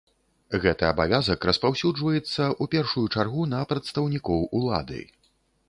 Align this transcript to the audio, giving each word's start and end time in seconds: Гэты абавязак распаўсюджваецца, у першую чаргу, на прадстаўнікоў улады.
Гэты 0.61 0.85
абавязак 0.93 1.39
распаўсюджваецца, 1.49 2.49
у 2.65 2.69
першую 2.73 3.05
чаргу, 3.19 3.47
на 3.55 3.61
прадстаўнікоў 3.75 4.39
улады. 4.61 5.01